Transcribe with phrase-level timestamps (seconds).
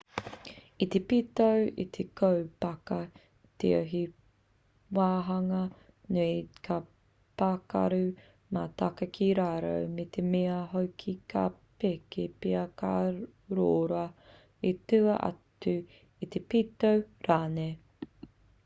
[0.83, 1.47] i te pito
[1.81, 2.95] o te kōpaka
[3.63, 3.99] tio he
[4.99, 5.59] wāhanga
[6.17, 6.33] nui
[6.69, 6.77] ka
[7.43, 7.99] pakaru
[8.57, 11.45] mai taka ki raro me te mea hoki ka
[11.85, 12.95] peke pea ka
[13.61, 14.03] rōra
[14.73, 15.79] i tua atu
[16.27, 16.97] i te pito
[17.33, 18.31] rānei